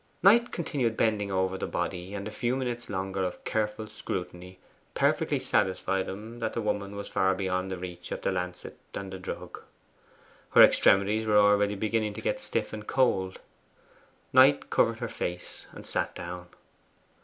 [0.23, 4.57] Knight continued bending over the body, and a few minutes longer of careful scrutiny
[4.95, 9.13] perfectly satisfied him that the woman was far beyond the reach of the lancet and
[9.13, 9.61] the drug.
[10.53, 13.41] Her extremities were already beginning to get stiff and cold.
[14.33, 16.47] Knight covered her face, and sat down.